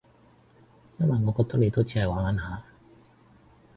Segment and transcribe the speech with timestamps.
[0.97, 2.63] 因為我覺得你都只係玩玩下